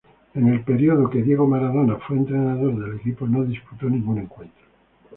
[0.33, 4.65] En el período que Diego Maradona fue entrenador del equipo no disputó ningún encuentro.